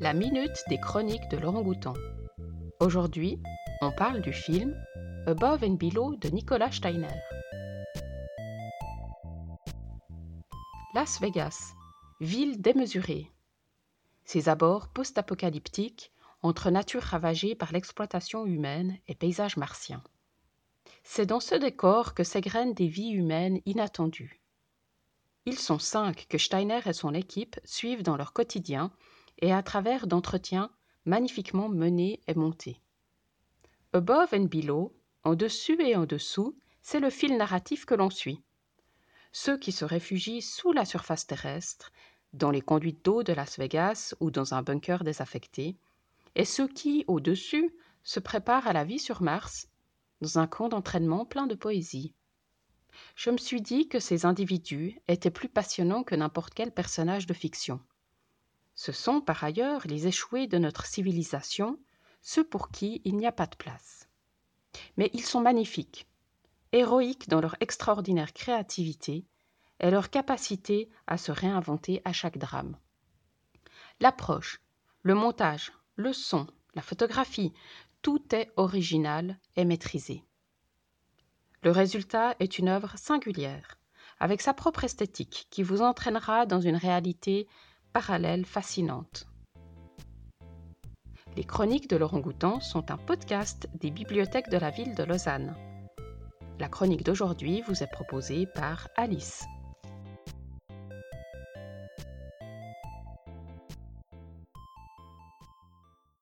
la 0.00 0.14
minute 0.14 0.64
des 0.70 0.80
chroniques 0.80 1.28
de 1.30 1.36
Laurent 1.36 1.60
Goutan. 1.60 1.92
Aujourd'hui, 2.80 3.38
on 3.82 3.92
parle 3.92 4.22
du 4.22 4.32
film 4.32 4.74
Above 5.26 5.62
and 5.62 5.74
Below 5.74 6.16
de 6.16 6.30
Nicolas 6.30 6.72
Steiner. 6.72 7.20
Las 10.94 11.20
Vegas, 11.20 11.74
ville 12.20 12.62
démesurée. 12.62 13.30
Ses 14.24 14.48
abords 14.48 14.88
post-apocalyptiques 14.88 16.12
entre 16.40 16.70
nature 16.70 17.02
ravagée 17.02 17.54
par 17.54 17.70
l'exploitation 17.70 18.46
humaine 18.46 18.96
et 19.06 19.14
paysages 19.14 19.58
martiens. 19.58 20.02
C'est 21.04 21.26
dans 21.26 21.40
ce 21.40 21.54
décor 21.54 22.14
que 22.14 22.24
s'égrènent 22.24 22.72
des 22.72 22.88
vies 22.88 23.10
humaines 23.10 23.60
inattendues. 23.66 24.40
Ils 25.44 25.58
sont 25.58 25.78
cinq 25.78 26.26
que 26.30 26.38
Steiner 26.38 26.80
et 26.86 26.94
son 26.94 27.12
équipe 27.12 27.60
suivent 27.64 28.02
dans 28.02 28.16
leur 28.16 28.32
quotidien 28.32 28.90
et 29.40 29.52
à 29.52 29.62
travers 29.62 30.06
d'entretiens 30.06 30.70
magnifiquement 31.04 31.68
menés 31.68 32.20
et 32.26 32.34
montés. 32.34 32.80
Above 33.92 34.32
and 34.32 34.44
Below, 34.44 34.94
en 35.24 35.34
dessus 35.34 35.80
et 35.82 35.96
en 35.96 36.06
dessous, 36.06 36.56
c'est 36.82 37.00
le 37.00 37.10
fil 37.10 37.36
narratif 37.36 37.84
que 37.84 37.94
l'on 37.94 38.10
suit. 38.10 38.42
Ceux 39.32 39.58
qui 39.58 39.72
se 39.72 39.84
réfugient 39.84 40.42
sous 40.42 40.72
la 40.72 40.84
surface 40.84 41.26
terrestre, 41.26 41.92
dans 42.32 42.50
les 42.50 42.60
conduites 42.60 43.04
d'eau 43.04 43.22
de 43.22 43.32
Las 43.32 43.58
Vegas 43.58 44.14
ou 44.20 44.30
dans 44.30 44.54
un 44.54 44.62
bunker 44.62 45.04
désaffecté, 45.04 45.76
et 46.36 46.44
ceux 46.44 46.68
qui, 46.68 47.04
au-dessus, 47.08 47.74
se 48.02 48.20
préparent 48.20 48.66
à 48.66 48.72
la 48.72 48.84
vie 48.84 48.98
sur 48.98 49.22
Mars, 49.22 49.68
dans 50.20 50.38
un 50.38 50.46
camp 50.46 50.68
d'entraînement 50.68 51.24
plein 51.24 51.46
de 51.46 51.54
poésie. 51.54 52.14
Je 53.14 53.30
me 53.30 53.38
suis 53.38 53.60
dit 53.60 53.88
que 53.88 54.00
ces 54.00 54.26
individus 54.26 55.00
étaient 55.08 55.30
plus 55.30 55.48
passionnants 55.48 56.04
que 56.04 56.14
n'importe 56.14 56.54
quel 56.54 56.72
personnage 56.72 57.26
de 57.26 57.34
fiction. 57.34 57.80
Ce 58.82 58.92
sont 58.92 59.20
par 59.20 59.44
ailleurs 59.44 59.86
les 59.86 60.06
échoués 60.06 60.46
de 60.46 60.56
notre 60.56 60.86
civilisation, 60.86 61.78
ceux 62.22 62.44
pour 62.44 62.70
qui 62.70 63.02
il 63.04 63.18
n'y 63.18 63.26
a 63.26 63.30
pas 63.30 63.46
de 63.46 63.54
place. 63.54 64.08
Mais 64.96 65.10
ils 65.12 65.22
sont 65.22 65.42
magnifiques, 65.42 66.08
héroïques 66.72 67.28
dans 67.28 67.42
leur 67.42 67.56
extraordinaire 67.60 68.32
créativité 68.32 69.26
et 69.80 69.90
leur 69.90 70.08
capacité 70.08 70.88
à 71.06 71.18
se 71.18 71.30
réinventer 71.30 72.00
à 72.06 72.14
chaque 72.14 72.38
drame. 72.38 72.74
L'approche, 74.00 74.62
le 75.02 75.12
montage, 75.12 75.72
le 75.96 76.14
son, 76.14 76.46
la 76.74 76.80
photographie, 76.80 77.52
tout 78.00 78.34
est 78.34 78.50
original 78.56 79.38
et 79.56 79.66
maîtrisé. 79.66 80.24
Le 81.62 81.70
résultat 81.70 82.34
est 82.40 82.58
une 82.58 82.70
œuvre 82.70 82.96
singulière, 82.96 83.76
avec 84.20 84.40
sa 84.40 84.54
propre 84.54 84.84
esthétique 84.84 85.48
qui 85.50 85.62
vous 85.62 85.82
entraînera 85.82 86.46
dans 86.46 86.62
une 86.62 86.76
réalité 86.76 87.46
parallèle 87.92 88.44
fascinante. 88.44 89.26
Les 91.36 91.44
chroniques 91.44 91.88
de 91.88 91.96
Laurent 91.96 92.20
Goutan 92.20 92.60
sont 92.60 92.90
un 92.90 92.96
podcast 92.96 93.68
des 93.74 93.90
bibliothèques 93.90 94.50
de 94.50 94.58
la 94.58 94.70
ville 94.70 94.94
de 94.94 95.04
Lausanne. 95.04 95.54
La 96.58 96.68
chronique 96.68 97.04
d'aujourd'hui 97.04 97.62
vous 97.62 97.82
est 97.82 97.90
proposée 97.90 98.46
par 98.46 98.88
Alice. 98.96 99.44